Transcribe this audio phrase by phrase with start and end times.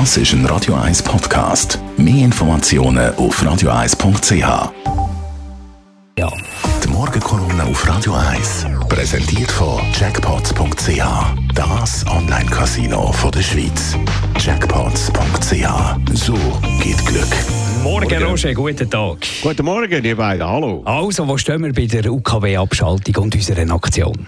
[0.00, 1.78] Das ist ein Radio 1 Podcast.
[1.96, 4.72] Mehr Informationen auf radio1.ch.
[6.18, 6.32] Ja.
[6.82, 11.00] Die Morgenkolumne auf Radio 1 präsentiert von Jackpots.ch.
[11.54, 13.96] Das Online-Casino der Schweiz.
[14.40, 16.12] Jackpots.ch.
[16.12, 16.34] So
[16.82, 17.32] geht Glück.
[17.84, 19.18] Morgen, Roger, guten Tag.
[19.44, 20.82] Guten Morgen, ihr beiden, hallo.
[20.86, 24.26] Also, wo stehen wir bei der UKW-Abschaltung und unserer Aktion?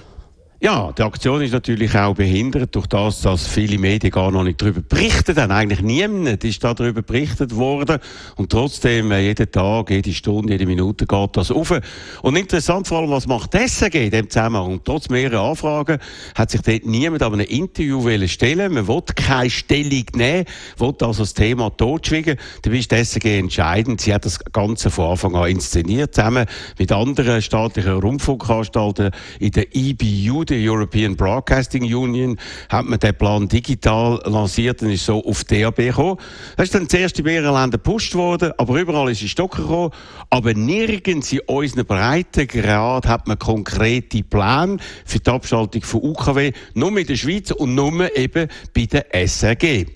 [0.59, 4.62] Ja, die Aktion ist natürlich auch behindert durch das, dass viele Medien gar noch nicht
[4.62, 5.34] darüber berichten.
[5.34, 7.98] Denn eigentlich niemand ist darüber berichtet worden.
[8.37, 11.78] Und trotzdem, äh, jeden Tag, jede Stunde, jede Minute geht das auf.
[12.23, 14.73] Und interessant vor allem, was macht SAG in dem Zusammenhang?
[14.73, 15.98] Und trotz mehrerer Anfragen
[16.34, 20.47] hat sich dort niemand an einem Interview stellen Man will keine Stellung nehmen,
[20.78, 22.38] will also das Thema totschwiegen.
[22.62, 24.00] Da ist die SAG entscheidend.
[24.00, 26.47] Sie hat das Ganze von Anfang an inszeniert, zusammen
[26.78, 33.48] mit anderen staatlichen Rundfunkanstalten in der EBU, der European Broadcasting Union, hat man den Plan
[33.48, 36.19] digital lanciert und ist so auf DAB gekommen.
[36.56, 39.91] Das ist dann zuerst in mehreren Ländern gepusht worden, aber überall ist es Stocken gekommen.
[40.30, 46.97] Aber nirgends in unseren Breitengrad hat man konkrete Pläne für die Abschaltung von UKW, nur
[46.97, 49.86] in der Schweiz und nur eben bei der SRG.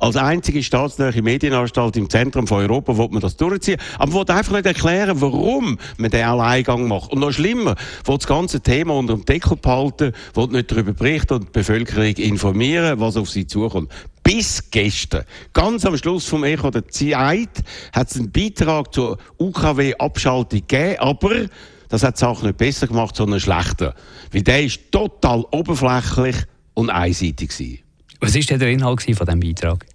[0.00, 3.80] Als einzige staatsnahe Medienanstalt im Zentrum von Europa wird man das durchziehen.
[3.98, 7.12] Aber man will einfach nicht erklären, warum man den Alleingang macht.
[7.12, 11.34] Und noch schlimmer, will das ganze Thema unter dem Deckel behalten, will nicht darüber berichten
[11.34, 13.90] und die Bevölkerung informieren, was auf sie zukommt
[14.28, 15.24] bis gestern.
[15.54, 17.48] Ganz am Schluss vom Echo der Zeit
[17.94, 21.46] hat es einen Beitrag zur UKW-Abschaltung gegeben, aber
[21.88, 23.94] das hat die Sache nicht besser gemacht, sondern schlechter.
[24.30, 26.36] Weil der ist total oberflächlich
[26.74, 27.78] und einseitig gewesen.
[28.20, 29.86] Was war denn der Inhalt von diesem Beitrag?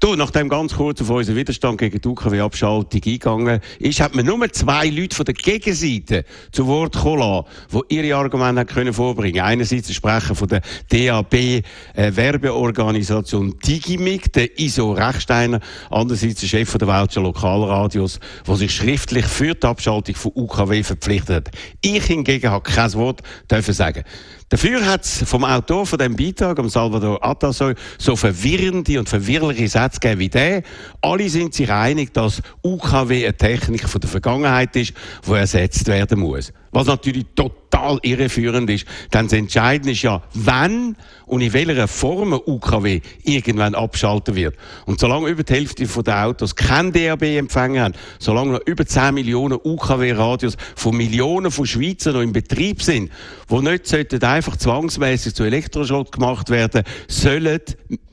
[0.00, 4.48] Du, nachdem ganz kurz auf unseren Widerstand gegen die UKW-Abschaltung eingegangen ist, hat man nur
[4.52, 9.94] zwei Leute von der Gegenseite zu Wort kommen die ihre Argumente können vorbringen Einerseits der
[9.94, 18.20] Sprecher von der DAB-Werbeorganisation äh, Digimig, der Iso Rechsteiner, andererseits der Chef der Welcher Lokalradios,
[18.46, 21.54] der sich schriftlich für die Abschaltung von UKW verpflichtet hat.
[21.82, 24.04] Ich hingegen habe kein Wort dürfen sagen.
[24.48, 29.68] Dafür hat es vom Autor von dem Beitrag, am Salvador Atasoy, so verwirrende und verwirrliche
[29.68, 30.62] Sätze gegeben wie der.
[31.00, 34.92] Alle sind sich einig, dass UKW eine Technik von der Vergangenheit ist,
[35.26, 36.52] die ersetzt werden muss.
[36.76, 38.84] Was natürlich total irreführend ist.
[39.14, 40.94] Denn das Entscheidende ist ja, wann
[41.24, 44.56] und in welcher Form ein UKW irgendwann abschalten wird.
[44.84, 49.58] Und solange über die Hälfte der Autos kein DAB-Empfänger haben, solange noch über 10 Millionen
[49.64, 53.10] UKW-Radios von Millionen von Schweizern noch im Betrieb sind,
[53.48, 57.58] wo nicht sollten einfach zwangsmäßig zu Elektroschrott gemacht werden, sollen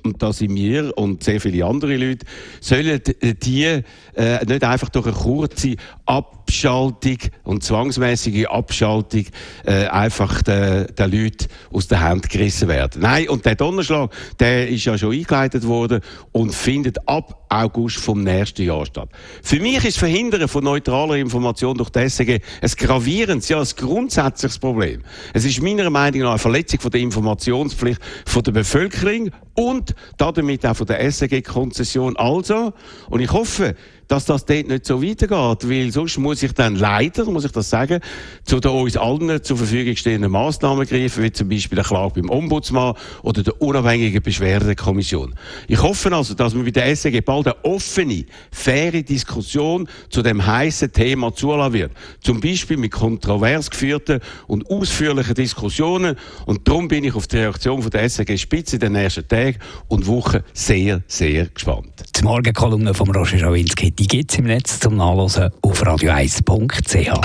[0.06, 2.26] und da sind wir und sehr viele andere Leute,
[2.60, 3.02] sollen
[3.42, 3.82] die
[4.16, 5.76] äh, nicht einfach durch eine kurze
[6.06, 9.26] Abschaltung und zwangsmäßige Abschaltung
[9.66, 13.02] äh, einfach den, den Leuten aus der Hand gerissen werden.
[13.02, 16.02] Nein, und der Donnerschlag, der ist ja schon eingeleitet worden
[16.34, 19.10] und findet ab August vom nächsten Jahr statt.
[19.42, 24.60] Für mich ist Verhindern von neutraler Information durch die SEG ein gravierendes, ja ein grundsätzliches
[24.60, 25.04] Problem.
[25.34, 30.66] Es ist meiner Meinung nach eine Verletzung von der Informationspflicht von der Bevölkerung und damit
[30.66, 32.18] auch von der SEG-Konzession.
[32.18, 32.74] Also,
[33.10, 33.76] und ich hoffe,
[34.08, 37.70] dass das dort nicht so weitergeht, weil sonst muss ich dann leider, muss ich das
[37.70, 38.00] sagen,
[38.44, 42.30] zu den uns allen zur Verfügung stehenden Massnahmen greifen, wie zum Beispiel der Klage beim
[42.30, 45.36] Ombudsmann oder der unabhängigen Beschwerdekommission.
[45.68, 50.46] Ich hoffe also, dass man bei der SEG bald eine offene, faire Diskussion zu dem
[50.46, 51.92] heißen Thema zulassen wird.
[52.22, 56.16] Zum Beispiel mit kontrovers geführten und ausführlichen Diskussionen.
[56.46, 59.58] Und darum bin ich auf die Reaktion von der SEG Spitze in den nächsten Tagen
[59.88, 62.04] und Wochen sehr, sehr gespannt.
[62.16, 67.22] Die Morgenkolumne von Roger Schawinski die gibt es im Netz zum Nachlesen auf radio1.ch.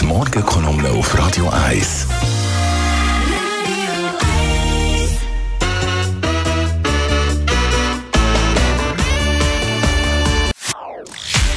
[0.00, 2.06] Die Morgenkolumne auf Radio 1.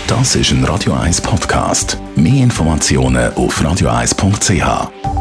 [0.07, 1.97] Das ist ein Radio 1 Podcast.
[2.15, 5.14] Mehr Informationen auf radio1.ch.